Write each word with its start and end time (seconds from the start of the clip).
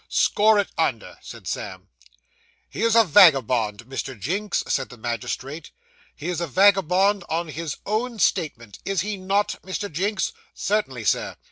'Score 0.09 0.57
it 0.57 0.69
under,' 0.79 1.19
said 1.21 1.45
Sam. 1.47 1.89
'He 2.67 2.81
is 2.81 2.95
a 2.95 3.03
vagabond, 3.03 3.85
Mr. 3.85 4.19
Jinks,' 4.19 4.63
said 4.67 4.89
the 4.89 4.97
magistrate. 4.97 5.69
'He 6.15 6.27
is 6.27 6.41
a 6.41 6.47
vagabond 6.47 7.23
on 7.29 7.49
his 7.49 7.77
own 7.85 8.17
statement, 8.17 8.79
is 8.83 9.01
he 9.01 9.15
not, 9.15 9.59
Mr. 9.61 9.91
Jinks?' 9.91 10.33
'Certainly, 10.55 11.03
Sir. 11.05 11.35